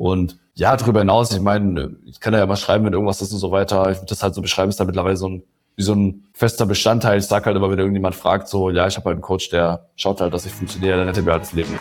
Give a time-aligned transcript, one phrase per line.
[0.00, 3.38] Und ja, darüber hinaus, ich meine, ich kann ja mal schreiben, wenn irgendwas ist und
[3.38, 3.90] so weiter.
[3.90, 5.42] Ich würde das halt so beschreiben, ist da mittlerweile so ein,
[5.76, 7.18] wie so ein fester Bestandteil.
[7.18, 9.90] Ich sag halt immer, wenn irgendjemand fragt, so, ja, ich habe halt einen Coach, der
[9.96, 11.78] schaut halt, dass ich funktioniere, dann hätte mir halt das Leben.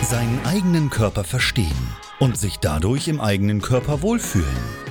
[0.00, 4.85] Seinen eigenen Körper verstehen und sich dadurch im eigenen Körper wohlfühlen.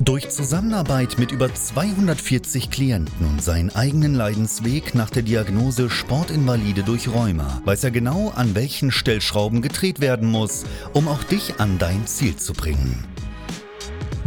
[0.00, 7.08] Durch Zusammenarbeit mit über 240 Klienten und seinen eigenen Leidensweg nach der Diagnose Sportinvalide durch
[7.08, 12.06] Rheuma weiß er genau, an welchen Stellschrauben gedreht werden muss, um auch dich an dein
[12.06, 13.04] Ziel zu bringen.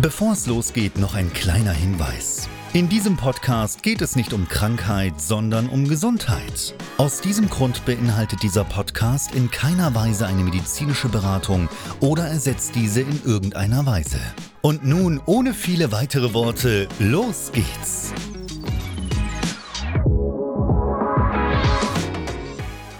[0.02, 2.47] Bevor es losgeht, noch ein kleiner Hinweis.
[2.72, 6.73] In diesem Podcast geht es nicht um Krankheit, sondern um Gesundheit.
[6.95, 11.67] Aus diesem Grund beinhaltet dieser Podcast in keiner Weise eine medizinische Beratung
[12.00, 14.22] oder ersetzt diese in irgendeiner Weise.
[14.61, 18.13] Und nun, ohne viele weitere Worte, los geht's!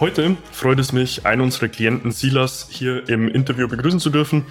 [0.02, 4.46] Heute freut es mich, einen unserer Klienten Silas hier im Interview begrüßen zu dürfen.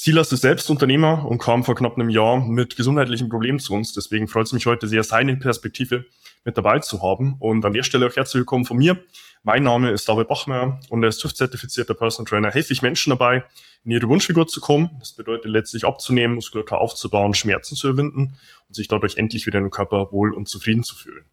[0.00, 3.94] Silas ist selbst Unternehmer und kam vor knapp einem Jahr mit gesundheitlichen Problemen zu uns.
[3.94, 6.04] Deswegen freut es mich heute sehr, seine Perspektive
[6.44, 7.34] mit dabei zu haben.
[7.40, 9.02] Und an der Stelle auch herzlich willkommen von mir.
[9.42, 13.42] Mein Name ist David Bachmeier und als TÜV-zertifizierter Personal Trainer helfe ich Menschen dabei,
[13.84, 14.88] in ihre Wunschfigur zu kommen.
[15.00, 18.36] Das bedeutet letztlich abzunehmen, Muskulatur aufzubauen, Schmerzen zu überwinden
[18.68, 21.24] und sich dadurch endlich wieder im Körper wohl und zufrieden zu fühlen.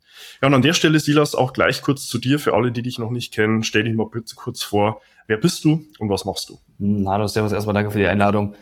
[0.42, 2.40] Ja, und an der Stelle, Silas, auch gleich kurz zu dir.
[2.40, 5.02] Für alle, die dich noch nicht kennen, stell dich mal bitte kurz vor.
[5.28, 7.08] Wer bist du und was machst du?
[7.10, 8.54] Hallo, Servus, erstmal danke für die Einladung.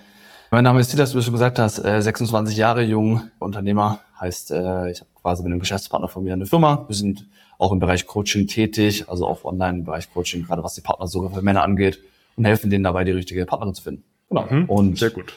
[0.50, 4.00] Mein Name ist Silas, wie du schon gesagt hast, 26 äh, Jahre jung, Unternehmer.
[4.20, 6.86] Heißt, äh, ich habe quasi mit einem Geschäftspartner von mir eine Firma.
[6.88, 10.76] Wir sind auch im Bereich Coaching tätig, also auch online im Bereich Coaching, gerade was
[10.76, 12.00] die Partnersuche für Männer angeht
[12.38, 14.04] und helfen denen dabei, die richtige Partnerin zu finden.
[14.30, 14.46] Genau.
[14.50, 15.34] Mhm, und sehr gut.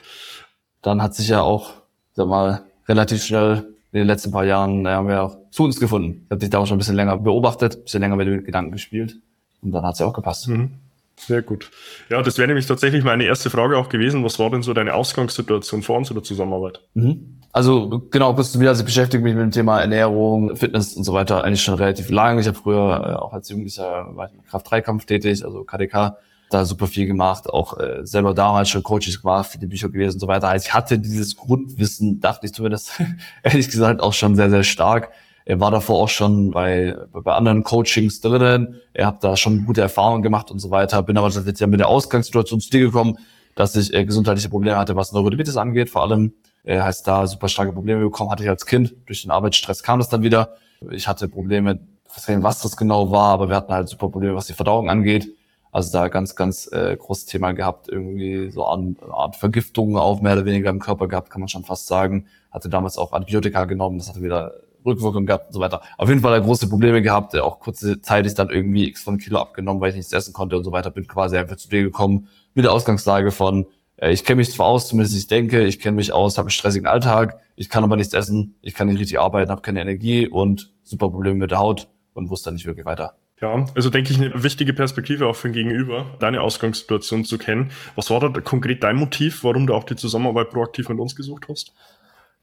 [0.83, 1.73] Dann hat sich ja auch,
[2.13, 5.81] sag mal, relativ schnell in den letzten paar Jahren, naja, haben wir auch zu uns
[5.81, 6.23] gefunden.
[6.27, 8.45] Ich habe dich da auch schon ein bisschen länger beobachtet, ein bisschen länger mit den
[8.45, 9.17] Gedanken gespielt
[9.63, 10.47] und dann hat es ja auch gepasst.
[10.47, 10.71] Mhm.
[11.19, 11.71] Sehr gut.
[12.11, 14.23] Ja, das wäre nämlich tatsächlich meine erste Frage auch gewesen.
[14.23, 16.81] Was war denn so deine Ausgangssituation vor uns oder Zusammenarbeit?
[16.95, 17.41] Mhm.
[17.53, 21.05] Also genau, bist du wieder, also ich beschäftige mich mit dem Thema Ernährung, Fitness und
[21.05, 22.43] so weiter eigentlich schon relativ lange.
[22.43, 26.19] Ich habe früher äh, auch als Jugendlicher war ich im Kraft-3-Kampf tätig, also KDK,
[26.51, 30.21] da super viel gemacht, auch äh, selber damals schon Coaches gemacht, viele Bücher gelesen und
[30.21, 30.49] so weiter.
[30.49, 33.01] Also ich hatte dieses Grundwissen, dachte ich zumindest,
[33.43, 35.11] ehrlich gesagt, auch schon sehr, sehr stark.
[35.49, 38.81] Er war davor auch schon bei, bei anderen Coachings drinnen.
[38.93, 41.01] Er hat da schon gute Erfahrungen gemacht und so weiter.
[41.05, 43.17] Bin aber jetzt ja mit der Ausgangssituation zu dir gekommen,
[43.55, 45.89] dass ich äh, gesundheitliche Probleme hatte, was Neurodermitis angeht.
[45.89, 48.97] Vor allem äh, heißt da super starke Probleme bekommen, hatte ich als Kind.
[49.07, 50.57] Durch den Arbeitsstress kam das dann wieder.
[50.91, 51.79] Ich hatte Probleme,
[52.27, 55.29] was das genau war, aber wir hatten halt super Probleme, was die Verdauung angeht.
[55.71, 60.33] Also da ganz, ganz äh, großes Thema gehabt, irgendwie so eine Art Vergiftung auf mehr
[60.33, 62.27] oder weniger im Körper gehabt, kann man schon fast sagen.
[62.51, 65.83] Hatte damals auch Antibiotika genommen, das hatte wieder Rückwirkung gehabt und so weiter.
[65.99, 69.39] Auf jeden Fall große Probleme gehabt, auch kurze Zeit ist dann irgendwie x von Kilo
[69.39, 70.91] abgenommen, weil ich nichts essen konnte und so weiter.
[70.91, 73.67] Bin quasi einfach zu dir gekommen mit der Ausgangslage von,
[73.97, 76.51] äh, ich kenne mich zwar aus, zumindest ich denke, ich kenne mich aus, habe einen
[76.51, 80.29] stressigen Alltag, ich kann aber nichts essen, ich kann nicht richtig arbeiten, habe keine Energie
[80.29, 83.15] und super Probleme mit der Haut und wusste dann nicht wirklich weiter.
[83.41, 87.71] Ja, also denke ich, eine wichtige Perspektive auch für den Gegenüber, deine Ausgangssituation zu kennen.
[87.95, 91.47] Was war da konkret dein Motiv, warum du auch die Zusammenarbeit proaktiv mit uns gesucht
[91.51, 91.75] hast?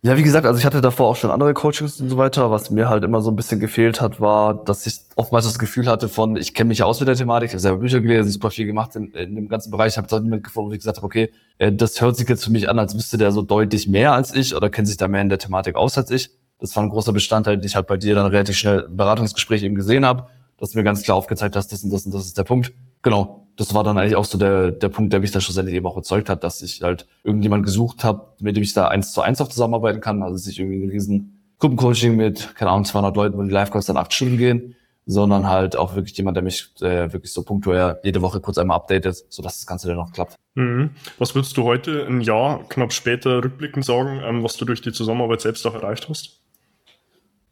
[0.06, 2.52] Ja, wie gesagt, also ich hatte davor auch schon andere Coachings und so weiter.
[2.52, 5.88] Was mir halt immer so ein bisschen gefehlt hat, war, dass ich oftmals das Gefühl
[5.88, 8.52] hatte von, ich kenne mich aus mit der Thematik, ich habe selber Bücher gelesen, super
[8.52, 9.94] viel gemacht in, in dem ganzen Bereich.
[9.94, 12.44] Ich habe dann niemand gefunden, wo ich gesagt habe, okay, äh, das hört sich jetzt
[12.44, 15.08] für mich an, als wüsste der so deutlich mehr als ich oder kennt sich da
[15.08, 16.32] mehr in der Thematik aus als ich.
[16.60, 19.64] Das war ein großer Bestandteil, den ich halt bei dir dann relativ schnell im Beratungsgespräch
[19.64, 22.26] eben gesehen habe, dass du mir ganz klar aufgezeigt hast, das und das und das
[22.26, 22.74] ist der Punkt.
[23.04, 25.86] Genau das war dann eigentlich auch so der, der Punkt, der mich da schlussendlich eben
[25.86, 29.22] auch überzeugt hat, dass ich halt irgendjemand gesucht habe, mit dem ich da eins zu
[29.22, 30.24] eins auch zusammenarbeiten kann.
[30.24, 33.98] Also sich irgendwie ein riesen Gruppencoaching mit, keine Ahnung, 200 Leuten, wo die Live-Calls dann
[33.98, 38.22] acht Stunden gehen, sondern halt auch wirklich jemand, der mich äh, wirklich so punktuell jede
[38.22, 40.36] Woche kurz einmal updatet, sodass das Ganze dann noch klappt.
[40.56, 40.92] Mhm.
[41.20, 44.94] Was würdest du heute, ein Jahr knapp später rückblickend sagen, ähm, was du durch die
[44.94, 46.40] Zusammenarbeit selbst auch erreicht hast?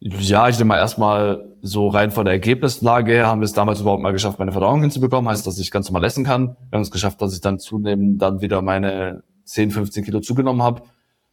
[0.00, 3.80] Ja, ich denke mal erstmal so rein von der Ergebnislage her haben wir es damals
[3.80, 5.30] überhaupt mal geschafft, meine Verdauung hinzubekommen.
[5.30, 6.56] Heißt, dass ich ganz normal essen kann.
[6.70, 10.60] Wir haben es geschafft, dass ich dann zunehmend dann wieder meine 10, 15 Kilo zugenommen
[10.60, 10.82] habe.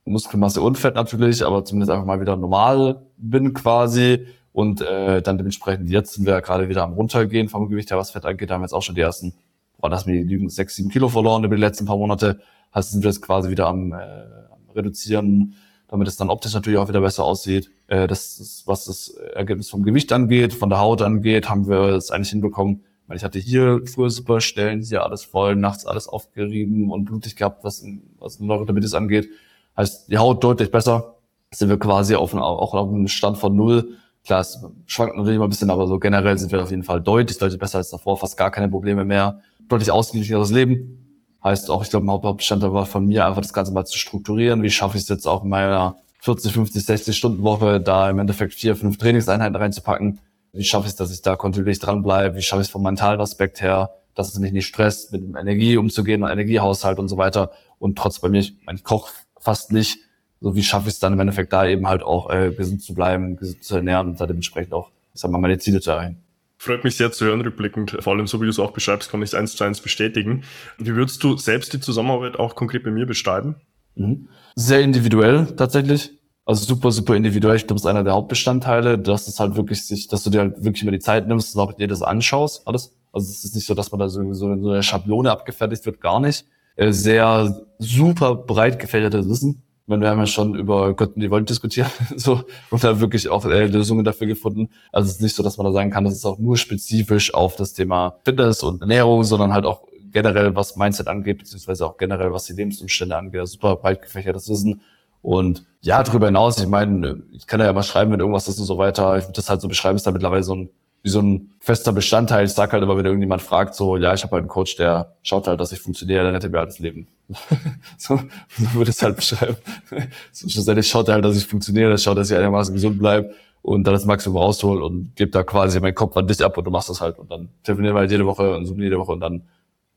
[0.05, 4.27] Muskelmasse und Fett natürlich, aber zumindest einfach mal wieder normal bin quasi.
[4.51, 8.11] Und äh, dann dementsprechend, jetzt sind wir gerade wieder am runtergehen vom Gewicht her, was
[8.11, 8.49] Fett angeht.
[8.49, 9.33] Da haben wir jetzt auch schon die ersten,
[9.79, 12.39] boah, lass mir die Lügen, sechs, sieben Kilo verloren über die letzten paar Monate.
[12.73, 15.55] Heißt, sind wir jetzt quasi wieder am, äh, am Reduzieren,
[15.89, 17.71] damit es dann optisch natürlich auch wieder besser aussieht.
[17.87, 21.95] Äh, das ist, was das Ergebnis vom Gewicht angeht, von der Haut angeht, haben wir
[21.95, 22.83] es eigentlich hinbekommen.
[23.07, 27.35] Weil ich hatte hier früher super Stellen, hier alles voll, nachts alles aufgerieben und blutig
[27.35, 27.83] gehabt, was,
[28.19, 29.29] was Neurodermitis angeht.
[29.75, 31.15] Heißt, die Haut deutlich besser.
[31.51, 33.97] Sind wir quasi auf, auch auf einem Stand von null.
[34.23, 37.01] Klar, es schwankt natürlich immer ein bisschen, aber so generell sind wir auf jeden Fall
[37.01, 39.41] deutlich, deutlich besser als davor, fast gar keine Probleme mehr.
[39.67, 41.08] Deutlich ausgeglicheneres Leben.
[41.43, 44.61] Heißt auch, ich glaube, ein Hauptbestandteil war von mir einfach das Ganze mal zu strukturieren.
[44.61, 48.19] Wie schaffe ich es jetzt auch in meiner 40, 50, 60 Stunden Woche, da im
[48.19, 50.19] Endeffekt vier, fünf Trainingseinheiten reinzupacken?
[50.51, 52.35] Wie schaffe ich es, dass ich da kontinuierlich dranbleibe?
[52.35, 55.77] Wie schaffe ich es vom mentalen Aspekt her, dass es mich nicht stresst, mit Energie
[55.77, 57.51] umzugehen und Energiehaushalt und so weiter?
[57.77, 59.09] Und trotz bei mir, mein Koch
[59.39, 59.99] fast nicht.
[60.41, 62.93] So wie schaffe ich es dann im Endeffekt da eben halt auch äh, gesund zu
[62.93, 66.21] bleiben, gesund zu ernähren und da dementsprechend auch, ich sag mal, meine Ziele zu erreichen.
[66.61, 67.95] Freut mich sehr zu hören, rückblickend.
[68.01, 70.43] Vor allem, so wie du es auch beschreibst, kann ich es eins zu eins bestätigen.
[70.77, 73.55] Wie würdest du selbst die Zusammenarbeit auch konkret bei mir beschreiben?
[73.95, 74.27] Mhm.
[74.55, 76.11] Sehr individuell tatsächlich.
[76.43, 77.55] Also super, super individuell.
[77.55, 80.41] Ich glaube, das ist einer der Hauptbestandteile, dass es halt wirklich sich, dass du dir
[80.41, 82.93] halt wirklich immer die Zeit nimmst und auch dir das anschaust, alles.
[83.13, 86.19] Also es ist nicht so, dass man da so, so eine Schablone abgefertigt wird, gar
[86.19, 86.45] nicht.
[86.75, 91.31] Äh, sehr super breit gefächertes Wissen meine, wir haben ja schon über Gott und die
[91.31, 94.69] Welt diskutiert, so, und da wirklich auch äh, Lösungen dafür gefunden.
[94.91, 97.33] Also es ist nicht so, dass man da sagen kann, das ist auch nur spezifisch
[97.33, 99.81] auf das Thema Fitness und Ernährung, sondern halt auch
[100.11, 104.49] generell, was Mindset angeht, beziehungsweise auch generell, was die Lebensumstände angeht, also super breit gefächertes
[104.49, 104.81] Wissen.
[105.21, 108.65] Und ja, darüber hinaus, ich meine, ich kann ja mal schreiben, wenn irgendwas ist und
[108.65, 109.17] so weiter.
[109.17, 110.69] Ich würde das halt so beschreiben, ist da mittlerweile so ein
[111.01, 112.45] wie so ein fester Bestandteil.
[112.45, 115.15] Ich sag halt immer, wenn irgendjemand fragt, so, ja, ich habe halt einen Coach, der
[115.23, 117.07] schaut halt, dass ich funktioniere, dann hätte mir halt das Leben.
[117.97, 119.57] so, so würde ich es halt beschreiben.
[120.31, 123.83] so, schlussendlich schaut er halt, dass ich funktioniere, schaut, dass ich einigermaßen gesund bleibe und
[123.85, 126.71] dann das Maximum raushol und gebe da quasi meinen Kopf an dich ab und du
[126.71, 127.19] machst das halt.
[127.19, 129.43] Und dann telefonieren wir halt jede Woche und zoomen jede Woche und dann,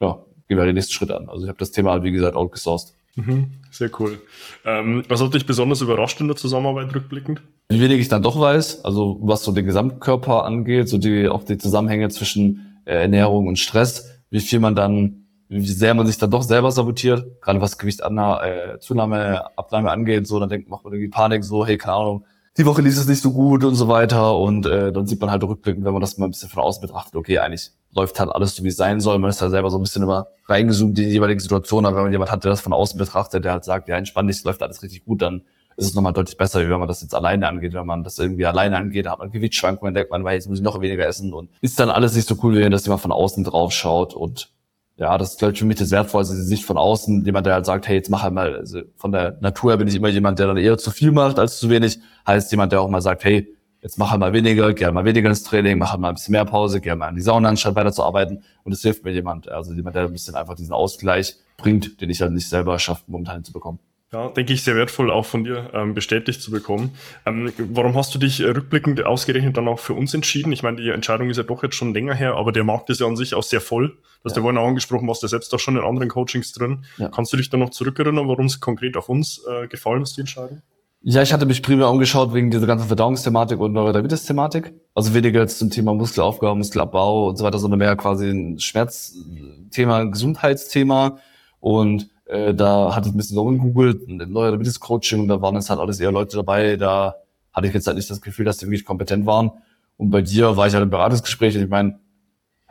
[0.01, 0.19] ja,
[0.49, 1.29] gehen wir halt den nächsten Schritt an.
[1.29, 2.95] Also ich habe das Thema halt, wie gesagt, outgesourced.
[3.15, 4.21] Mhm, sehr cool.
[4.65, 7.43] Ähm, was hat dich besonders überrascht in der Zusammenarbeit rückblickend?
[7.69, 11.45] Wie wenig ich dann doch weiß, also was so den Gesamtkörper angeht, so die auch
[11.45, 16.17] die Zusammenhänge zwischen äh, Ernährung und Stress, wie viel man dann, wie sehr man sich
[16.17, 20.71] dann doch selber sabotiert, gerade was Gewicht an, äh, Zunahme, Abnahme angeht, so dann denkt
[20.71, 22.25] macht man irgendwie Panik, so hey keine Ahnung,
[22.57, 25.31] die Woche lief es nicht so gut und so weiter und äh, dann sieht man
[25.31, 28.31] halt rückblickend, wenn man das mal ein bisschen von außen betrachtet, okay, eigentlich läuft halt
[28.31, 29.19] alles so, wie es sein soll.
[29.19, 32.05] Man ist da selber so ein bisschen immer reingezoomt in die jeweilige Situation, aber wenn
[32.05, 34.63] man jemand hat, der das von außen betrachtet, der halt sagt, ja, entspann dich, läuft
[34.63, 35.43] alles richtig gut, dann
[35.77, 37.73] ist es nochmal deutlich besser, wie wenn man das jetzt alleine angeht.
[37.73, 40.65] Wenn man das irgendwie alleine angeht, hat man Gewichtsschwankungen, denkt man, weil jetzt muss ich
[40.65, 43.13] noch weniger essen und ist dann alles nicht so cool, wie wenn das jemand von
[43.13, 44.51] außen drauf schaut und
[44.97, 47.25] ja, das ist, glaube ich, für mich das Wertvollste, die Sicht von außen.
[47.25, 49.89] Jemand, der halt sagt, hey, jetzt mach halt mal, also von der Natur her bin
[49.89, 51.99] ich immer jemand, der dann eher zu viel macht als zu wenig.
[52.27, 53.49] Heißt jemand, der auch mal sagt, hey,
[53.83, 56.15] jetzt mach halt mal weniger, geh halt mal weniger ins Training, mach halt mal ein
[56.15, 58.43] bisschen mehr Pause, geh halt mal in die Sauna, anstatt weiterzuarbeiten.
[58.65, 62.09] Und es hilft mir jemand, also jemand, der ein bisschen einfach diesen Ausgleich bringt, den
[62.09, 63.81] ich halt nicht selber schaffe, momentan zu bekommen.
[64.13, 66.95] Ja, denke ich, sehr wertvoll auch von dir ähm, bestätigt zu bekommen.
[67.25, 70.53] Ähm, warum hast du dich äh, rückblickend ausgerechnet dann auch für uns entschieden?
[70.53, 73.01] Ich meine, die Entscheidung ist ja doch jetzt schon länger her, aber der Markt ist
[73.01, 73.89] ja an sich auch sehr voll.
[73.89, 76.85] Du hast ja vorhin auch angesprochen, warst ja selbst auch schon in anderen Coachings drin.
[76.99, 77.09] Ja.
[77.09, 80.21] Kannst du dich dann noch zurückerinnern, warum es konkret auf uns äh, gefallen ist, die
[80.21, 80.61] Entscheidung?
[81.05, 84.73] Ja, ich hatte mich primär umgeschaut wegen dieser ganzen Verdauungsthematik und Neurodermitis-Thematik.
[84.95, 90.05] Also weniger jetzt zum Thema Muskelaufbau, Muskelabbau und so weiter, sondern mehr quasi ein Schmerzthema,
[90.05, 91.19] Gesundheitsthema.
[91.59, 95.71] Und äh, da hatte ich ein bisschen so gegoogelt, ein Neurodermitis-Coaching und da waren jetzt
[95.71, 97.17] halt alles eher Leute dabei, da
[97.53, 99.51] hatte ich jetzt halt nicht das Gefühl, dass die wirklich kompetent waren.
[99.97, 101.99] Und bei dir war ich halt im Beratungsgespräch und ich meine,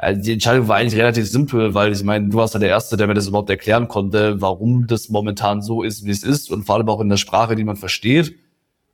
[0.01, 2.97] also die Entscheidung war eigentlich relativ simpel, weil ich meine, du warst ja der Erste,
[2.97, 6.63] der mir das überhaupt erklären konnte, warum das momentan so ist, wie es ist und
[6.63, 8.35] vor allem auch in der Sprache, die man versteht.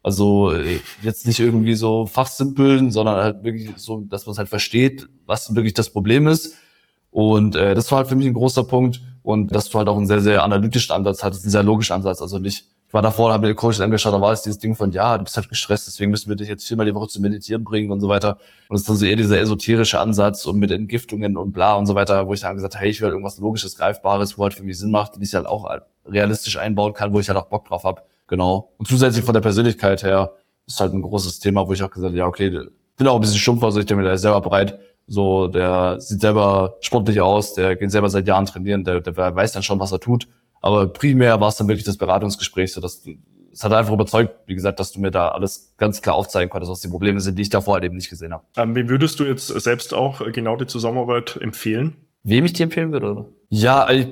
[0.03, 4.49] Also äh, jetzt nicht irgendwie so fachsimpeln, sondern halt wirklich so, dass man es halt
[4.49, 6.55] versteht, was wirklich das Problem ist.
[7.09, 9.95] Und äh, das war halt für mich ein großer Punkt und dass du halt auch
[9.95, 12.21] einen sehr, sehr analytischen Ansatz hattest, einen sehr logischen Ansatz.
[12.21, 14.73] Also nicht, ich war davor, habe mir den Coach angeschaut, da war es dieses Ding
[14.73, 17.21] von, ja, du bist halt gestresst, deswegen müssen wir dich jetzt viermal die Woche zu
[17.21, 18.37] meditieren bringen und so weiter.
[18.69, 21.85] Und es ist dann so eher dieser esoterische Ansatz und mit Entgiftungen und bla und
[21.85, 24.43] so weiter, wo ich dann gesagt habe, hey, ich will halt irgendwas Logisches, Greifbares, wo
[24.43, 25.69] halt für mich Sinn macht, den ich halt auch
[26.05, 28.03] realistisch einbauen kann, wo ich halt auch Bock drauf habe.
[28.27, 28.71] Genau.
[28.77, 30.31] Und zusätzlich von der Persönlichkeit her
[30.65, 32.49] ist halt ein großes Thema, wo ich auch gesagt habe, ja, okay,
[32.95, 35.99] bin auch ein bisschen stumpf, also ich denke mir, der ist selber bereit, so, der
[35.99, 39.79] sieht selber sportlich aus, der geht selber seit Jahren trainieren, der, der weiß dann schon,
[39.79, 40.27] was er tut.
[40.61, 43.03] Aber primär war es dann wirklich das Beratungsgespräch, so dass
[43.51, 46.71] es hat einfach überzeugt, wie gesagt, dass du mir da alles ganz klar aufzeigen konntest,
[46.71, 48.43] was die Probleme sind, die ich davor halt eben nicht gesehen habe.
[48.55, 51.95] Ähm, wem würdest du jetzt selbst auch genau die Zusammenarbeit empfehlen?
[52.23, 53.11] Wem ich die empfehlen würde?
[53.11, 53.25] Oder?
[53.49, 54.07] Ja, ich,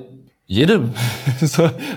[0.48, 0.90] Jede,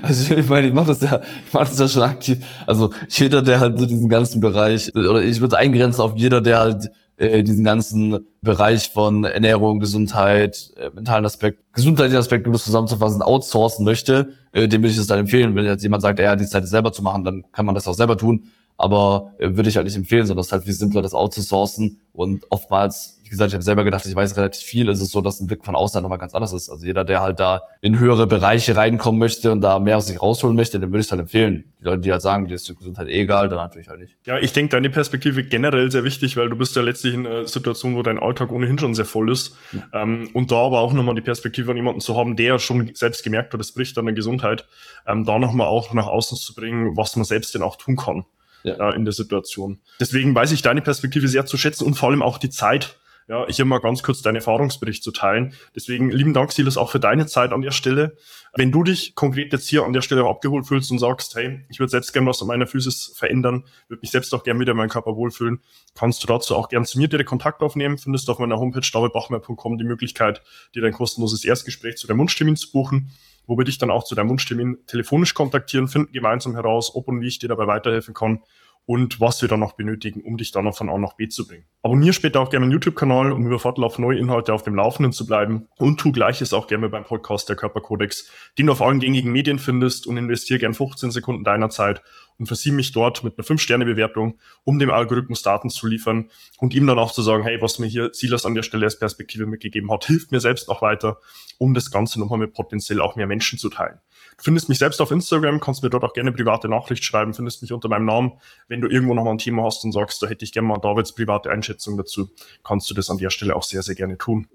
[0.01, 2.39] also ich meine, ich mache das ja, ich mache das ja schon aktiv.
[2.65, 6.59] Also jeder, der halt so diesen ganzen Bereich, oder ich würde eingrenzen auf jeder, der
[6.59, 12.63] halt äh, diesen ganzen Bereich von Ernährung, Gesundheit, äh, mentalen Aspekt, gesundheitlichen Aspekt, um das
[12.63, 15.53] zusammenzufassen, outsourcen möchte, äh, dem würde ich es dann empfehlen.
[15.53, 17.93] Wenn jetzt jemand sagt, ja, die Zeit selber zu machen, dann kann man das auch
[17.93, 18.45] selber tun.
[18.77, 21.99] Aber äh, würde ich halt nicht empfehlen, sondern es ist halt viel simpler, das outzusourcen.
[22.13, 24.89] Und oftmals wie gesagt, ich habe selber gedacht, ich weiß relativ viel.
[24.89, 26.67] Es ist so, dass ein Blick von außen nochmal ganz anders ist.
[26.67, 30.19] Also jeder, der halt da in höhere Bereiche reinkommen möchte und da mehr aus sich
[30.19, 31.71] rausholen möchte, dem würde ich es halt empfehlen.
[31.79, 34.17] Die Leute, die halt sagen, die ist die Gesundheit eh egal, dann natürlich halt nicht.
[34.25, 37.47] Ja, ich denke, deine Perspektive generell sehr wichtig, weil du bist ja letztlich in einer
[37.47, 39.55] Situation, wo dein Alltag ohnehin schon sehr voll ist.
[39.73, 40.01] Ja.
[40.01, 43.23] Ähm, und da aber auch nochmal die Perspektive von jemandem zu haben, der schon selbst
[43.23, 44.65] gemerkt hat, es bricht an der Gesundheit,
[45.05, 48.25] ähm, da nochmal auch nach außen zu bringen, was man selbst denn auch tun kann.
[48.63, 48.89] Ja.
[48.89, 49.79] Äh, in der Situation.
[50.01, 52.98] Deswegen weiß ich deine Perspektive sehr zu schätzen und vor allem auch die Zeit,
[53.29, 55.53] ja, hier mal ganz kurz deinen Erfahrungsbericht zu teilen.
[55.75, 58.17] Deswegen lieben Dank, Silas, auch für deine Zeit an der Stelle.
[58.55, 61.79] Wenn du dich konkret jetzt hier an der Stelle abgeholt fühlst und sagst, hey, ich
[61.79, 64.77] würde selbst gerne was an meiner Physis verändern, würde mich selbst auch gerne wieder in
[64.77, 65.59] meinem Körper wohlfühlen,
[65.93, 67.99] kannst du dazu auch gerne zu mir direkt Kontakt aufnehmen.
[67.99, 70.41] Findest auf meiner Homepage davidbachmeier.com die Möglichkeit,
[70.73, 73.11] dir dein kostenloses Erstgespräch zu deinem Wunschtermin zu buchen,
[73.45, 77.21] wo wir dich dann auch zu deinem Wunschtermin telefonisch kontaktieren, finden gemeinsam heraus, ob und
[77.21, 78.41] wie ich dir dabei weiterhelfen kann
[78.89, 81.45] und was wir dann noch benötigen, um dich dann noch von A nach B zu
[81.45, 81.63] bringen.
[81.83, 85.27] Abonnier später auch gerne meinen YouTube-Kanal, um über Fortlauf neue Inhalte auf dem Laufenden zu
[85.27, 89.31] bleiben und tu gleiches auch gerne beim Podcast der Körperkodex, den du auf allen gängigen
[89.31, 92.01] Medien findest und investier gern 15 Sekunden deiner Zeit
[92.39, 96.87] und versieh mich dort mit einer 5-Sterne-Bewertung, um dem Algorithmus Daten zu liefern und ihm
[96.87, 99.91] dann auch zu sagen, hey, was mir hier Silas an der Stelle als Perspektive mitgegeben
[99.91, 101.19] hat, hilft mir selbst auch weiter,
[101.59, 103.99] um das Ganze nochmal mit potenziell auch mehr Menschen zu teilen.
[104.41, 107.73] Findest mich selbst auf Instagram, kannst mir dort auch gerne private Nachricht schreiben, findest mich
[107.73, 108.33] unter meinem Namen.
[108.67, 110.77] Wenn du irgendwo noch mal ein Thema hast und sagst, da hätte ich gerne mal
[110.77, 112.29] Davids private Einschätzung dazu,
[112.63, 114.47] kannst du das an der Stelle auch sehr, sehr gerne tun.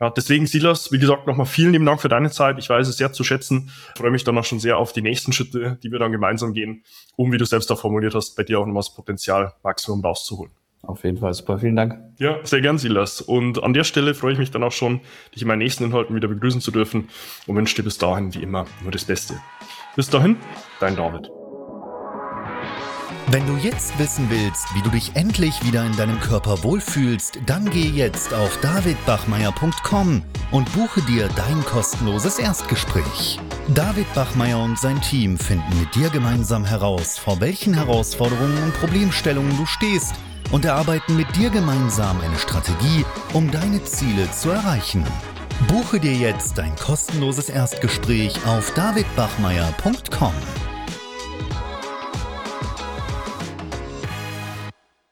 [0.00, 2.58] Ja, deswegen, Silas, wie gesagt, nochmal vielen lieben Dank für deine Zeit.
[2.58, 3.70] Ich weiß es sehr zu schätzen.
[3.94, 6.54] Ich freue mich dann auch schon sehr auf die nächsten Schritte, die wir dann gemeinsam
[6.54, 6.84] gehen,
[7.16, 10.52] um, wie du selbst auch formuliert hast, bei dir auch nochmal das Potenzial Maximum rauszuholen.
[10.82, 11.98] Auf jeden Fall super, vielen Dank.
[12.18, 13.20] Ja, sehr gern, Silas.
[13.20, 15.00] Und an der Stelle freue ich mich dann auch schon,
[15.34, 17.08] dich in meinen nächsten Inhalten wieder begrüßen zu dürfen
[17.46, 19.34] und wünsche dir bis dahin wie immer nur das Beste.
[19.94, 20.36] Bis dahin,
[20.80, 21.30] dein David.
[23.30, 27.70] Wenn du jetzt wissen willst, wie du dich endlich wieder in deinem Körper wohlfühlst, dann
[27.70, 33.38] geh jetzt auf davidbachmeier.com und buche dir dein kostenloses Erstgespräch.
[33.72, 39.56] David Bachmeier und sein Team finden mit dir gemeinsam heraus, vor welchen Herausforderungen und Problemstellungen
[39.56, 40.14] du stehst–
[40.50, 45.04] und erarbeiten mit dir gemeinsam eine Strategie, um deine Ziele zu erreichen.
[45.68, 50.32] Buche dir jetzt dein kostenloses Erstgespräch auf davidbachmeier.com.